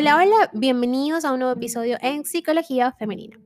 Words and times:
Hola, 0.00 0.14
hola, 0.14 0.50
bienvenidos 0.52 1.24
a 1.24 1.32
un 1.32 1.40
nuevo 1.40 1.54
episodio 1.54 1.98
en 2.00 2.24
Psicología 2.24 2.92
Femenina. 3.00 3.36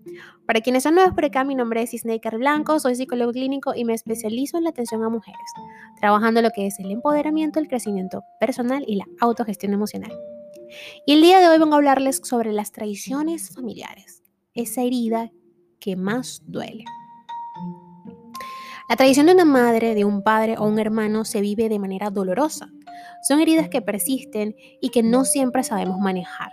Para 0.45 0.61
quienes 0.61 0.83
son 0.83 0.97
nuevos 0.97 1.15
por 1.15 1.25
acá, 1.25 1.45
mi 1.45 1.55
nombre 1.55 1.81
es 1.81 1.95
Isneikar 1.95 2.37
Blanco, 2.37 2.79
soy 2.79 2.95
psicólogo 2.95 3.33
clínico 3.33 3.73
y 3.75 3.87
me 3.87 3.95
especializo 3.95 4.59
en 4.59 4.65
la 4.65 4.69
atención 4.69 5.03
a 5.03 5.09
mujeres, 5.09 5.41
trabajando 5.99 6.43
lo 6.43 6.51
que 6.51 6.67
es 6.67 6.79
el 6.79 6.91
empoderamiento, 6.91 7.59
el 7.59 7.69
crecimiento 7.69 8.23
personal 8.39 8.85
y 8.87 8.97
la 8.97 9.07
autogestión 9.21 9.73
emocional. 9.73 10.13
Y 11.07 11.15
el 11.15 11.23
día 11.23 11.41
de 11.41 11.49
hoy 11.49 11.59
vengo 11.59 11.73
a 11.73 11.77
hablarles 11.77 12.21
sobre 12.23 12.53
las 12.53 12.71
traiciones 12.71 13.49
familiares, 13.55 14.23
esa 14.53 14.83
herida 14.83 15.31
que 15.81 15.97
más 15.97 16.43
duele. 16.45 16.85
La 18.91 18.97
traición 18.97 19.25
de 19.25 19.33
una 19.33 19.47
madre, 19.47 19.95
de 19.95 20.05
un 20.05 20.23
padre 20.23 20.57
o 20.59 20.67
un 20.67 20.79
hermano 20.79 21.25
se 21.25 21.41
vive 21.41 21.71
de 21.71 21.79
manera 21.79 22.11
dolorosa 22.11 22.71
son 23.23 23.41
heridas 23.41 23.69
que 23.69 23.83
persisten 23.83 24.57
y 24.81 24.91
que 24.91 25.03
no 25.03 25.25
siempre 25.25 25.63
sabemos 25.63 25.99
manejar. 25.99 26.53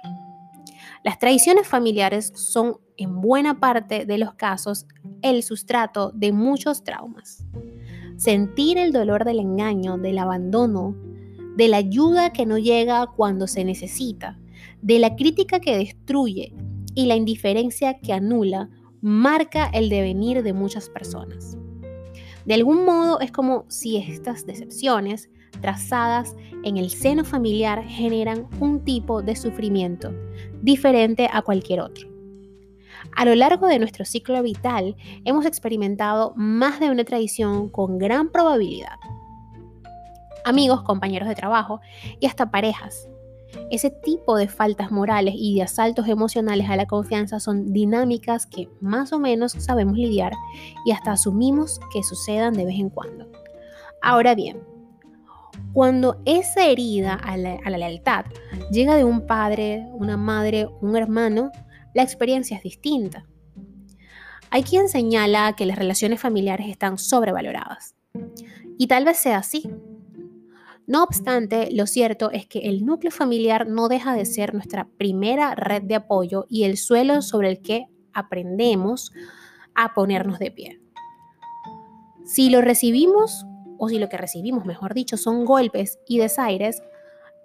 Las 1.03 1.17
tradiciones 1.17 1.67
familiares 1.67 2.33
son 2.35 2.77
en 2.97 3.21
buena 3.21 3.59
parte 3.59 4.05
de 4.05 4.17
los 4.17 4.33
casos 4.33 4.85
el 5.21 5.43
sustrato 5.43 6.11
de 6.13 6.33
muchos 6.33 6.83
traumas. 6.83 7.45
Sentir 8.17 8.77
el 8.77 8.91
dolor 8.91 9.23
del 9.23 9.39
engaño, 9.39 9.97
del 9.97 10.17
abandono, 10.17 10.95
de 11.55 11.69
la 11.69 11.77
ayuda 11.77 12.33
que 12.33 12.45
no 12.45 12.57
llega 12.57 13.07
cuando 13.15 13.47
se 13.47 13.63
necesita, 13.63 14.37
de 14.81 14.99
la 14.99 15.15
crítica 15.15 15.59
que 15.59 15.77
destruye 15.77 16.53
y 16.95 17.05
la 17.05 17.15
indiferencia 17.15 17.99
que 17.99 18.11
anula, 18.11 18.69
marca 19.01 19.69
el 19.73 19.87
devenir 19.87 20.43
de 20.43 20.53
muchas 20.53 20.89
personas. 20.89 21.57
De 22.45 22.53
algún 22.53 22.83
modo 22.83 23.19
es 23.21 23.31
como 23.31 23.65
si 23.69 23.97
estas 23.97 24.45
decepciones 24.45 25.29
trazadas 25.61 26.35
en 26.63 26.77
el 26.77 26.89
seno 26.89 27.23
familiar 27.23 27.83
generan 27.83 28.47
un 28.59 28.83
tipo 28.83 29.21
de 29.21 29.35
sufrimiento 29.35 30.13
diferente 30.61 31.29
a 31.31 31.41
cualquier 31.41 31.81
otro. 31.81 32.07
A 33.15 33.25
lo 33.25 33.33
largo 33.35 33.67
de 33.67 33.79
nuestro 33.79 34.05
ciclo 34.05 34.41
vital 34.43 34.95
hemos 35.25 35.45
experimentado 35.45 36.33
más 36.35 36.79
de 36.79 36.89
una 36.89 37.03
tradición 37.03 37.69
con 37.69 37.97
gran 37.97 38.29
probabilidad. 38.29 38.97
Amigos, 40.45 40.83
compañeros 40.83 41.29
de 41.29 41.35
trabajo 41.35 41.79
y 42.19 42.25
hasta 42.25 42.51
parejas. 42.51 43.09
Ese 43.71 43.89
tipo 43.89 44.37
de 44.37 44.47
faltas 44.47 44.91
morales 44.91 45.33
y 45.37 45.55
de 45.55 45.63
asaltos 45.63 46.07
emocionales 46.07 46.69
a 46.69 46.75
la 46.75 46.85
confianza 46.85 47.39
son 47.39 47.73
dinámicas 47.73 48.45
que 48.45 48.69
más 48.79 49.11
o 49.11 49.19
menos 49.19 49.53
sabemos 49.53 49.97
lidiar 49.97 50.33
y 50.85 50.91
hasta 50.91 51.13
asumimos 51.13 51.79
que 51.91 52.03
sucedan 52.03 52.53
de 52.53 52.65
vez 52.65 52.79
en 52.79 52.89
cuando. 52.89 53.27
Ahora 54.01 54.35
bien, 54.35 54.61
cuando 55.73 56.21
esa 56.25 56.65
herida 56.65 57.13
a 57.13 57.37
la, 57.37 57.57
lealtad 57.77 58.25
llega 58.71 58.95
de 58.95 59.03
un 59.03 59.25
padre, 59.25 59.85
una 59.93 60.17
madre, 60.17 60.67
un 60.81 60.95
hermano, 60.95 61.51
la 61.93 62.03
experiencia 62.03 62.57
es 62.57 62.63
distinta. 62.63 63.25
Hay 64.49 64.63
quien 64.63 64.89
señala 64.89 65.53
que 65.55 65.65
las 65.65 65.77
relaciones 65.77 66.19
familiares 66.19 66.67
están 66.69 66.97
sobrevaloradas. 66.97 67.95
Y 68.77 68.87
tal 68.87 69.05
vez 69.05 69.17
sea 69.17 69.37
así. 69.37 69.69
No 70.87 71.03
obstante, 71.03 71.69
lo 71.71 71.85
cierto 71.85 72.31
es 72.31 72.47
que 72.47 72.59
el 72.61 72.83
núcleo 72.83 73.11
familiar 73.11 73.67
no 73.67 73.89
deja 73.89 74.15
de 74.15 74.25
ser 74.25 74.55
nuestra 74.55 74.87
primera 74.97 75.53
red 75.53 75.83
de 75.83 75.95
apoyo 75.95 76.45
y 76.49 76.63
el 76.63 76.77
suelo 76.77 77.21
sobre 77.21 77.49
el 77.49 77.61
que 77.61 77.85
aprendemos 78.11 79.11
a 79.75 79.93
ponernos 79.93 80.39
de 80.39 80.49
pie. 80.49 80.81
Si 82.25 82.49
lo 82.49 82.61
recibimos 82.61 83.45
o 83.79 83.89
si 83.89 83.97
lo 83.97 84.09
que 84.09 84.17
recibimos, 84.17 84.65
mejor 84.65 84.93
dicho, 84.93 85.17
son 85.17 85.45
golpes 85.45 85.99
y 86.07 86.19
desaires, 86.19 86.83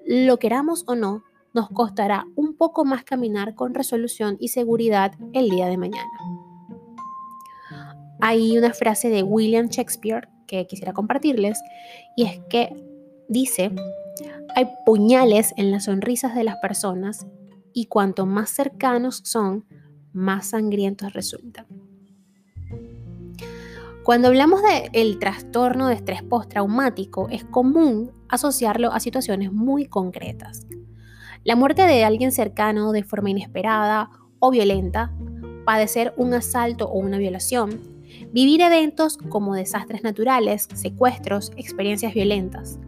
lo 0.04 0.38
queramos 0.38 0.84
o 0.86 0.94
no, 0.94 1.24
nos 1.54 1.70
costará 1.70 2.26
un 2.34 2.56
poco 2.56 2.84
más 2.84 3.04
caminar 3.04 3.54
con 3.54 3.74
resolución 3.74 4.36
y 4.41 4.48
seguridad 4.48 5.12
el 5.32 5.48
día 5.48 5.66
de 5.66 5.78
mañana. 5.78 6.10
Hay 8.20 8.59
una 8.59 8.72
frase 8.72 9.09
de 9.09 9.22
William 9.22 9.69
Shakespeare 9.69 10.28
que 10.47 10.66
quisiera 10.66 10.92
compartirles 10.92 11.60
y 12.16 12.25
es 12.25 12.41
que 12.50 12.75
dice, 13.28 13.70
hay 14.54 14.69
puñales 14.84 15.54
en 15.56 15.70
las 15.70 15.84
sonrisas 15.84 16.34
de 16.34 16.44
las 16.44 16.56
personas 16.56 17.26
y 17.72 17.86
cuanto 17.86 18.26
más 18.26 18.50
cercanos 18.50 19.22
son, 19.25 19.66
más 20.12 20.50
sangrientos 20.50 21.12
resultan. 21.12 21.66
Cuando 24.04 24.28
hablamos 24.28 24.60
del 24.92 25.19
trastorno 25.19 25.88
de 25.88 25.94
estrés 25.94 26.22
postraumático, 26.22 27.31
es 27.31 27.42
común 27.42 28.12
asociarlo 28.28 28.92
a 28.92 29.00
situaciones 29.00 29.50
muy 29.50 29.87
concretas. 29.87 30.66
La 31.42 31.56
muerte 31.56 31.87
de 31.87 32.04
alguien 32.04 32.31
cercano 32.31 32.92
de 32.92 33.03
forma 33.03 33.31
inesperada 33.31 34.10
o 34.41 34.50
violenta, 34.50 35.10
padecer 35.65 36.12
un 36.19 36.34
asalto 36.34 36.87
o 36.87 36.98
una 36.98 37.16
violación, 37.16 37.81
vivir 38.31 38.60
eventos 38.60 39.16
como 39.16 39.54
desastres 39.54 40.03
naturales, 40.03 40.69
secuestros, 40.75 41.50
experiencias 41.56 42.12
violentas. 42.12 42.78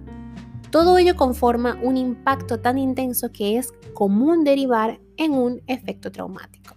Todo 0.71 0.99
ello 0.99 1.17
conforma 1.17 1.79
un 1.83 1.97
impacto 1.97 2.61
tan 2.61 2.77
intenso 2.77 3.33
que 3.33 3.57
es 3.57 3.73
común 3.95 4.45
derivar 4.45 5.01
en 5.17 5.33
un 5.33 5.63
efecto 5.67 6.13
traumático. 6.13 6.77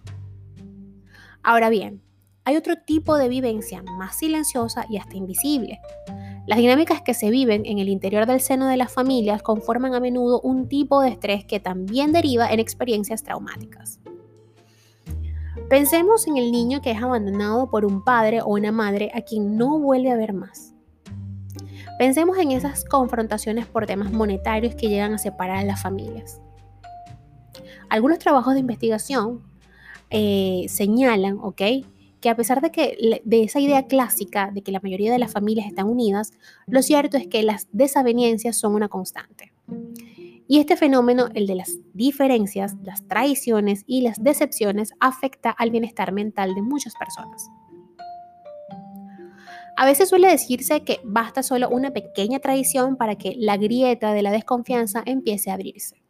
Ahora 1.42 1.68
bien, 1.68 2.00
hay 2.50 2.56
otro 2.56 2.74
tipo 2.76 3.16
de 3.16 3.28
vivencia 3.28 3.80
más 3.84 4.18
silenciosa 4.18 4.84
y 4.88 4.96
hasta 4.96 5.16
invisible. 5.16 5.80
Las 6.48 6.58
dinámicas 6.58 7.00
que 7.00 7.14
se 7.14 7.30
viven 7.30 7.64
en 7.64 7.78
el 7.78 7.88
interior 7.88 8.26
del 8.26 8.40
seno 8.40 8.66
de 8.66 8.76
las 8.76 8.92
familias 8.92 9.40
conforman 9.40 9.94
a 9.94 10.00
menudo 10.00 10.40
un 10.40 10.68
tipo 10.68 11.00
de 11.00 11.10
estrés 11.10 11.44
que 11.44 11.60
también 11.60 12.10
deriva 12.10 12.50
en 12.50 12.58
experiencias 12.58 13.22
traumáticas. 13.22 14.00
Pensemos 15.68 16.26
en 16.26 16.38
el 16.38 16.50
niño 16.50 16.82
que 16.82 16.90
es 16.90 17.00
abandonado 17.00 17.70
por 17.70 17.84
un 17.84 18.02
padre 18.02 18.42
o 18.42 18.48
una 18.48 18.72
madre 18.72 19.12
a 19.14 19.20
quien 19.20 19.56
no 19.56 19.78
vuelve 19.78 20.10
a 20.10 20.16
ver 20.16 20.32
más. 20.32 20.74
Pensemos 22.00 22.36
en 22.36 22.50
esas 22.50 22.84
confrontaciones 22.84 23.66
por 23.66 23.86
temas 23.86 24.10
monetarios 24.10 24.74
que 24.74 24.88
llegan 24.88 25.14
a 25.14 25.18
separar 25.18 25.58
a 25.58 25.64
las 25.64 25.80
familias. 25.80 26.40
Algunos 27.88 28.18
trabajos 28.18 28.54
de 28.54 28.60
investigación 28.60 29.44
eh, 30.10 30.66
señalan, 30.68 31.38
¿ok? 31.40 31.62
Que 32.20 32.28
a 32.28 32.36
pesar 32.36 32.60
de, 32.60 32.70
que, 32.70 33.22
de 33.24 33.42
esa 33.42 33.60
idea 33.60 33.86
clásica 33.86 34.50
de 34.52 34.62
que 34.62 34.72
la 34.72 34.80
mayoría 34.80 35.12
de 35.12 35.18
las 35.18 35.32
familias 35.32 35.66
están 35.66 35.88
unidas, 35.88 36.32
lo 36.66 36.82
cierto 36.82 37.16
es 37.16 37.26
que 37.26 37.42
las 37.42 37.68
desavenencias 37.72 38.56
son 38.56 38.74
una 38.74 38.88
constante. 38.88 39.52
Y 40.46 40.58
este 40.58 40.76
fenómeno, 40.76 41.28
el 41.34 41.46
de 41.46 41.54
las 41.54 41.78
diferencias, 41.94 42.74
las 42.82 43.06
traiciones 43.06 43.84
y 43.86 44.02
las 44.02 44.22
decepciones, 44.22 44.92
afecta 44.98 45.50
al 45.50 45.70
bienestar 45.70 46.12
mental 46.12 46.54
de 46.54 46.62
muchas 46.62 46.94
personas. 46.96 47.48
A 49.76 49.86
veces 49.86 50.08
suele 50.08 50.28
decirse 50.28 50.82
que 50.82 51.00
basta 51.04 51.42
solo 51.42 51.68
una 51.70 51.92
pequeña 51.92 52.40
traición 52.40 52.96
para 52.96 53.14
que 53.16 53.34
la 53.38 53.56
grieta 53.56 54.12
de 54.12 54.22
la 54.22 54.32
desconfianza 54.32 55.02
empiece 55.06 55.50
a 55.50 55.54
abrirse. 55.54 56.02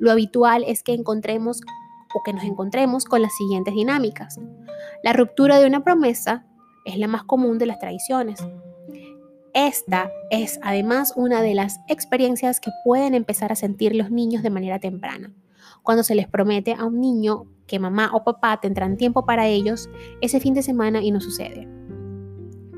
Lo 0.00 0.10
habitual 0.10 0.64
es 0.66 0.82
que 0.82 0.92
encontremos 0.92 1.60
o 2.14 2.22
que 2.22 2.32
nos 2.32 2.44
encontremos 2.44 3.04
con 3.04 3.22
las 3.22 3.34
siguientes 3.34 3.74
dinámicas. 3.74 4.38
La 5.02 5.12
ruptura 5.12 5.58
de 5.58 5.66
una 5.66 5.84
promesa 5.84 6.46
es 6.84 6.96
la 6.98 7.08
más 7.08 7.24
común 7.24 7.58
de 7.58 7.66
las 7.66 7.78
traiciones. 7.78 8.40
Esta 9.52 10.10
es 10.30 10.60
además 10.62 11.12
una 11.16 11.42
de 11.42 11.54
las 11.54 11.80
experiencias 11.88 12.60
que 12.60 12.70
pueden 12.84 13.14
empezar 13.14 13.50
a 13.52 13.56
sentir 13.56 13.94
los 13.94 14.10
niños 14.10 14.42
de 14.42 14.50
manera 14.50 14.78
temprana. 14.78 15.32
Cuando 15.82 16.02
se 16.02 16.14
les 16.14 16.28
promete 16.28 16.74
a 16.74 16.84
un 16.84 17.00
niño 17.00 17.46
que 17.66 17.78
mamá 17.78 18.10
o 18.12 18.24
papá 18.24 18.60
tendrán 18.60 18.96
tiempo 18.96 19.24
para 19.24 19.48
ellos 19.48 19.88
ese 20.20 20.40
fin 20.40 20.54
de 20.54 20.62
semana 20.62 21.02
y 21.02 21.10
no 21.10 21.20
sucede. 21.20 21.68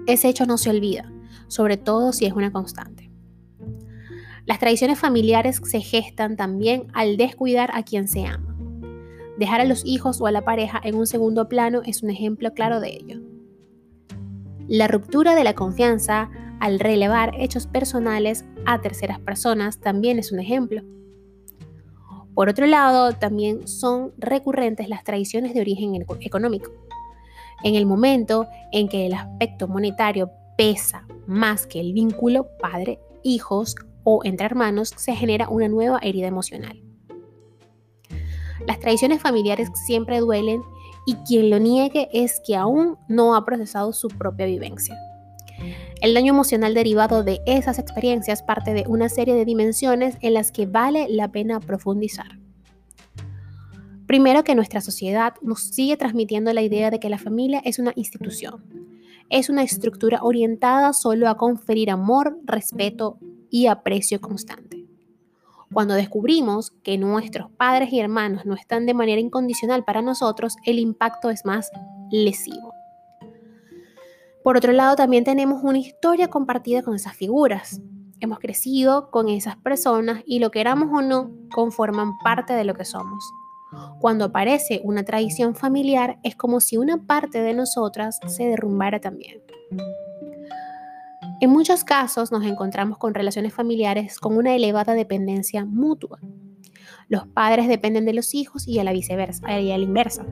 Ese 0.07 0.29
hecho 0.29 0.47
no 0.47 0.59
se 0.59 0.71
olvida, 0.71 1.13
sobre 1.49 1.77
todo 1.77 2.13
si 2.13 2.27
es 2.27 2.33
una 2.33 2.53
constante. 2.53 3.11
Las 4.45 4.59
tradiciones 4.59 4.99
familiares 4.99 5.61
se 5.65 5.81
gestan 5.81 6.37
también 6.37 6.89
al 6.95 7.17
descuidar 7.17 7.71
a 7.75 7.85
quien 7.85 8.09
se 8.09 8.27
ama. 8.27 8.52
Dejar 9.39 9.61
a 9.61 9.65
los 9.65 9.85
hijos 9.85 10.21
o 10.21 10.27
a 10.27 10.33
la 10.33 10.45
pareja 10.45 10.81
en 10.85 10.95
un 10.97 11.07
segundo 11.07 11.49
plano 11.49 11.83
es 11.85 12.03
un 12.03 12.11
ejemplo 12.11 12.53
claro 12.53 12.81
de 12.81 12.91
ello. 12.91 13.21
La 14.69 14.89
ruptura 14.89 15.35
de 15.35 15.45
la 15.45 15.55
confianza 15.55 16.31
al 16.61 16.79
relevar 16.79 17.35
hechos 17.39 17.67
personales 17.67 18.45
a 18.67 18.81
terceras 18.81 19.19
personas 19.19 19.81
también 19.81 20.19
es 20.19 20.33
un 20.33 20.39
ejemplo. 20.39 20.83
Por 22.35 22.49
otro 22.49 22.67
lado, 22.67 23.13
también 23.13 23.67
son 23.67 24.13
recurrentes 24.17 24.89
las 24.89 25.05
traiciones 25.05 25.55
de 25.55 25.61
origen 25.61 26.07
económico. 26.21 26.71
En 27.65 27.75
el 27.75 27.85
momento 27.87 28.47
en 28.73 28.89
que 28.89 29.07
el 29.07 29.15
aspecto 29.15 29.69
monetario 29.69 30.31
pesa 30.57 31.07
más 31.27 31.67
que 31.67 31.81
el 31.81 31.93
vínculo 31.93 32.49
padre-hijos 32.61 33.77
o 34.05 34.21
entre 34.25 34.47
hermanos, 34.47 34.93
se 34.97 35.15
genera 35.15 35.49
una 35.49 35.69
nueva 35.69 35.99
herida 36.03 36.27
emocional. 36.27 36.83
Las 38.67 38.79
tradiciones 38.81 39.21
familiares 39.21 39.71
siempre 39.87 40.21
duelen 40.21 40.63
y 41.07 41.15
quien 41.27 41.51
lo 41.51 41.59
niegue 41.59 42.09
es 42.13 42.41
que 42.47 42.57
aún 42.57 42.97
no 43.09 43.35
ha 43.35 43.45
procesado 43.45 43.93
su 43.93 44.09
propia 44.09 44.47
vivencia. 44.47 44.97
El 46.01 46.15
daño 46.15 46.33
emocional 46.33 46.75
derivado 46.75 47.23
de 47.23 47.41
esas 47.47 47.79
experiencias 47.79 48.43
parte 48.43 48.75
de 48.75 48.85
una 48.89 49.09
serie 49.09 49.35
de 49.35 49.45
dimensiones 49.45 50.17
en 50.21 50.35
las 50.35 50.51
que 50.51 50.67
vale 50.67 51.07
la 51.09 51.31
pena 51.31 51.61
profundizar. 51.61 52.39
Primero 54.07 54.43
que 54.43 54.55
nuestra 54.55 54.81
sociedad 54.81 55.35
nos 55.43 55.61
sigue 55.61 55.97
transmitiendo 55.97 56.53
la 56.53 56.63
idea 56.63 56.91
de 56.91 56.99
que 56.99 57.09
la 57.09 57.19
familia 57.19 57.63
es 57.65 57.79
una 57.79 57.93
institución, 57.95 58.65
es 59.31 59.49
una 59.49 59.63
estructura 59.63 60.23
orientada 60.23 60.93
solo 60.93 61.29
a 61.29 61.37
conferir 61.37 61.91
amor, 61.91 62.39
respeto 62.45 63.19
y 63.49 63.67
aprecio 63.67 64.21
constante. 64.21 64.82
Cuando 65.73 65.95
descubrimos 65.95 66.71
que 66.83 66.99
nuestros 66.99 67.51
padres 67.53 67.93
y 67.93 68.01
hermanos 68.01 68.45
no 68.45 68.55
están 68.55 68.85
de 68.85 68.95
manera 68.95 69.21
incondicional 69.21 69.85
para 69.85 70.03
nosotros, 70.03 70.57
el 70.65 70.79
impacto 70.79 71.31
es 71.31 71.45
más 71.47 71.71
lesivo. 72.11 72.75
Por 74.45 74.57
otro 74.57 74.73
lado, 74.73 74.97
también 74.97 75.25
tenemos 75.25 75.63
una 75.63 75.79
historia 75.79 76.29
compartida 76.29 76.83
con 76.83 76.95
esas 76.95 77.17
figuras. 77.17 77.81
Hemos 78.21 78.39
crecido 78.39 79.11
con 79.11 79.29
esas 79.29 79.57
personas 79.57 80.23
y 80.27 80.41
lo 80.41 80.51
queramos 80.51 80.91
o 80.93 81.01
no, 81.01 81.31
conforman 81.55 82.19
parte 82.19 82.53
de 82.53 82.65
lo 82.65 82.75
que 82.75 82.85
somos. 82.85 83.25
Cuando 84.01 84.27
aparece 84.27 84.83
una 84.85 85.05
tradición 85.05 85.55
familiar, 85.55 86.19
es 86.23 86.37
como 86.37 86.61
si 86.61 86.77
una 86.77 87.07
parte 87.07 87.41
de 87.41 87.55
nosotras 87.55 88.19
se 88.27 88.45
derrumbara 88.45 89.01
también. 89.01 89.41
En 91.43 91.51
muchos 91.51 91.83
casos 91.83 92.31
nos 92.31 92.45
encontramos 92.45 92.99
con 92.99 93.15
relaciones 93.15 93.53
familiares 93.53 94.21
con 94.21 94.37
una 94.37 94.55
elevada 94.55 94.95
dependencia 94.95 95.65
mutua. 95.65 96.21
Los 97.09 97.27
padres 97.27 97.67
dependen 97.67 98.05
de 98.05 98.13
los 98.13 98.33
hijos 98.33 98.69
y 98.69 98.79
a 98.79 98.85
la 98.85 98.93
viceversa, 98.93 99.59
y 99.59 99.73
a 99.73 99.77
la 99.77 99.83
inversa. 99.83 100.25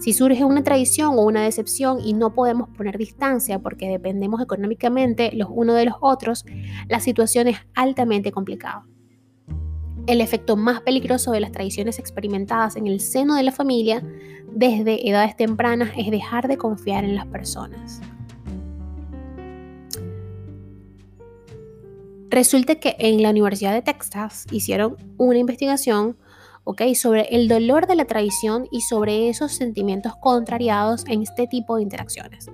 Si 0.00 0.12
surge 0.12 0.44
una 0.44 0.64
traición 0.64 1.16
o 1.16 1.22
una 1.22 1.44
decepción 1.44 2.00
y 2.04 2.14
no 2.14 2.34
podemos 2.34 2.68
poner 2.70 2.98
distancia 2.98 3.60
porque 3.60 3.88
dependemos 3.88 4.42
económicamente 4.42 5.30
los 5.34 5.50
unos 5.52 5.76
de 5.76 5.84
los 5.84 5.94
otros, 6.00 6.44
la 6.88 6.98
situación 6.98 7.46
es 7.46 7.58
altamente 7.76 8.32
complicada. 8.32 8.84
El 10.08 10.20
efecto 10.20 10.56
más 10.56 10.80
peligroso 10.80 11.30
de 11.30 11.38
las 11.38 11.52
traiciones 11.52 12.00
experimentadas 12.00 12.74
en 12.74 12.88
el 12.88 12.98
seno 12.98 13.36
de 13.36 13.44
la 13.44 13.52
familia 13.52 14.02
desde 14.50 15.08
edades 15.08 15.36
tempranas 15.36 15.90
es 15.96 16.10
dejar 16.10 16.48
de 16.48 16.56
confiar 16.56 17.04
en 17.04 17.14
las 17.14 17.26
personas. 17.26 18.02
Resulta 22.30 22.74
que 22.74 22.94
en 22.98 23.22
la 23.22 23.30
Universidad 23.30 23.72
de 23.72 23.82
Texas 23.82 24.46
hicieron 24.50 24.96
una 25.16 25.38
investigación 25.38 26.16
sobre 26.94 27.22
el 27.34 27.48
dolor 27.48 27.86
de 27.86 27.94
la 27.94 28.04
traición 28.04 28.68
y 28.70 28.82
sobre 28.82 29.30
esos 29.30 29.52
sentimientos 29.52 30.12
contrariados 30.20 31.04
en 31.08 31.22
este 31.22 31.46
tipo 31.46 31.76
de 31.76 31.82
interacciones. 31.82 32.50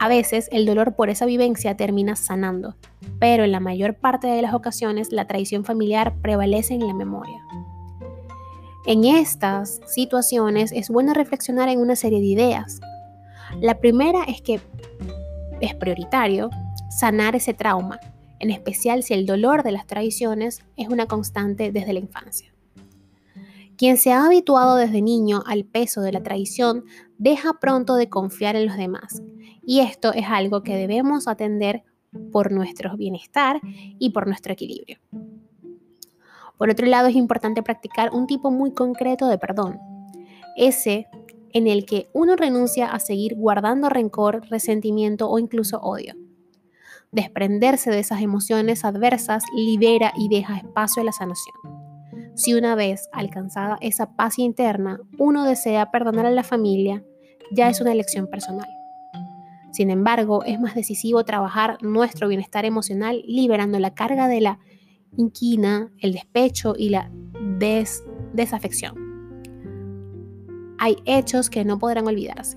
A 0.00 0.08
veces 0.08 0.48
el 0.50 0.66
dolor 0.66 0.96
por 0.96 1.10
esa 1.10 1.26
vivencia 1.26 1.76
termina 1.76 2.16
sanando, 2.16 2.74
pero 3.20 3.44
en 3.44 3.52
la 3.52 3.60
mayor 3.60 3.94
parte 3.94 4.26
de 4.26 4.42
las 4.42 4.54
ocasiones 4.54 5.12
la 5.12 5.28
traición 5.28 5.64
familiar 5.64 6.14
prevalece 6.20 6.74
en 6.74 6.86
la 6.86 6.94
memoria. 6.94 7.40
En 8.84 9.04
estas 9.04 9.80
situaciones 9.86 10.72
es 10.72 10.88
bueno 10.88 11.14
reflexionar 11.14 11.68
en 11.68 11.78
una 11.78 11.94
serie 11.94 12.18
de 12.18 12.26
ideas. 12.26 12.80
La 13.60 13.78
primera 13.78 14.24
es 14.24 14.42
que 14.42 14.60
es 15.60 15.74
prioritario 15.76 16.50
sanar 16.90 17.36
ese 17.36 17.54
trauma 17.54 18.00
en 18.42 18.50
especial 18.50 19.04
si 19.04 19.14
el 19.14 19.24
dolor 19.24 19.62
de 19.62 19.70
las 19.70 19.86
traiciones 19.86 20.62
es 20.76 20.88
una 20.88 21.06
constante 21.06 21.70
desde 21.70 21.92
la 21.92 22.00
infancia. 22.00 22.52
Quien 23.76 23.96
se 23.96 24.12
ha 24.12 24.26
habituado 24.26 24.76
desde 24.76 25.00
niño 25.00 25.42
al 25.46 25.64
peso 25.64 26.02
de 26.02 26.12
la 26.12 26.22
traición 26.22 26.84
deja 27.18 27.54
pronto 27.60 27.94
de 27.94 28.08
confiar 28.08 28.56
en 28.56 28.66
los 28.66 28.76
demás, 28.76 29.22
y 29.64 29.80
esto 29.80 30.12
es 30.12 30.26
algo 30.28 30.64
que 30.64 30.76
debemos 30.76 31.28
atender 31.28 31.84
por 32.32 32.50
nuestro 32.50 32.96
bienestar 32.96 33.60
y 33.98 34.10
por 34.10 34.26
nuestro 34.26 34.52
equilibrio. 34.52 34.98
Por 36.58 36.68
otro 36.68 36.86
lado, 36.86 37.08
es 37.08 37.14
importante 37.14 37.62
practicar 37.62 38.10
un 38.12 38.26
tipo 38.26 38.50
muy 38.50 38.72
concreto 38.72 39.28
de 39.28 39.38
perdón, 39.38 39.78
ese 40.56 41.06
en 41.52 41.68
el 41.68 41.86
que 41.86 42.08
uno 42.12 42.34
renuncia 42.34 42.92
a 42.92 42.98
seguir 42.98 43.36
guardando 43.36 43.88
rencor, 43.88 44.42
resentimiento 44.48 45.30
o 45.30 45.38
incluso 45.38 45.78
odio. 45.78 46.14
Desprenderse 47.12 47.90
de 47.90 47.98
esas 47.98 48.22
emociones 48.22 48.86
adversas 48.86 49.44
libera 49.54 50.14
y 50.16 50.30
deja 50.30 50.56
espacio 50.56 51.02
a 51.02 51.04
la 51.04 51.12
sanación. 51.12 51.54
Si 52.34 52.54
una 52.54 52.74
vez 52.74 53.10
alcanzada 53.12 53.76
esa 53.82 54.16
paz 54.16 54.38
interna, 54.38 54.98
uno 55.18 55.44
desea 55.44 55.90
perdonar 55.90 56.24
a 56.24 56.30
la 56.30 56.42
familia, 56.42 57.04
ya 57.50 57.68
es 57.68 57.82
una 57.82 57.92
elección 57.92 58.28
personal. 58.28 58.66
Sin 59.72 59.90
embargo, 59.90 60.42
es 60.44 60.58
más 60.58 60.74
decisivo 60.74 61.22
trabajar 61.24 61.76
nuestro 61.82 62.28
bienestar 62.28 62.64
emocional 62.64 63.22
liberando 63.26 63.78
la 63.78 63.92
carga 63.92 64.26
de 64.26 64.40
la 64.40 64.58
inquina, 65.18 65.92
el 65.98 66.14
despecho 66.14 66.72
y 66.78 66.88
la 66.88 67.10
desafección. 68.32 68.94
Hay 70.78 70.96
hechos 71.04 71.50
que 71.50 71.66
no 71.66 71.78
podrán 71.78 72.06
olvidarse, 72.06 72.56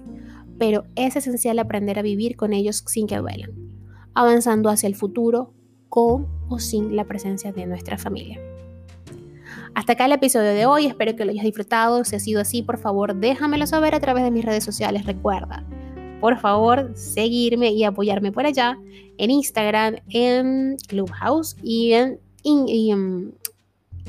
pero 0.57 0.86
es 0.96 1.18
esencial 1.18 1.60
aprender 1.60 2.00
a 2.00 2.04
vivir 2.04 2.38
con 2.38 2.54
ellos 2.54 2.86
sin 2.88 3.06
que 3.06 3.18
duelan 3.18 3.65
avanzando 4.16 4.70
hacia 4.70 4.88
el 4.88 4.96
futuro 4.96 5.54
con 5.90 6.28
o 6.50 6.60
sin 6.60 6.96
la 6.96 7.06
presencia 7.06 7.52
de 7.52 7.66
nuestra 7.68 7.98
familia. 7.98 8.40
Hasta 9.76 9.94
acá 9.94 10.06
el 10.06 10.14
episodio 10.14 10.52
de 10.52 10.66
hoy, 10.66 10.86
espero 10.86 11.16
que 11.16 11.26
lo 11.26 11.32
hayas 11.32 11.44
disfrutado. 11.44 12.04
Si 12.06 12.16
ha 12.16 12.20
sido 12.20 12.42
así, 12.42 12.64
por 12.64 12.78
favor, 12.78 13.14
déjamelo 13.14 13.68
saber 13.68 13.94
a 13.94 14.00
través 14.00 14.24
de 14.24 14.32
mis 14.32 14.46
redes 14.46 14.64
sociales. 14.64 15.06
Recuerda, 15.06 15.66
por 16.22 16.40
favor, 16.40 16.94
seguirme 16.96 17.72
y 17.72 17.84
apoyarme 17.84 18.32
por 18.32 18.46
allá 18.46 18.80
en 19.18 19.32
Instagram, 19.32 19.98
en 20.10 20.78
Clubhouse 20.88 21.58
y 21.62 21.92
en, 21.92 22.20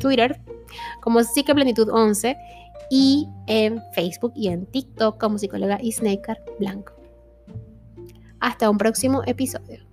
Twitter 0.01 0.41
como 1.01 1.25
Psicoplenitud 1.25 1.89
11 1.89 2.37
y 2.91 3.27
en 3.47 3.81
Facebook 3.95 4.33
y 4.37 4.49
en 4.49 4.67
TikTok 4.67 5.19
como 5.19 5.39
psicóloga 5.39 5.79
y 5.83 5.95
Blanco. 6.59 6.93
Hasta 8.41 8.69
un 8.69 8.77
próximo 8.77 9.23
episodio. 9.27 9.86